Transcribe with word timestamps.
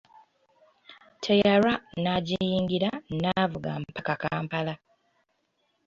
Teyalwa 1.23 1.73
n'agiyingira 2.01 2.89
n'avuga 3.21 3.69
mpaka 3.81 4.13
kampala. 4.21 4.73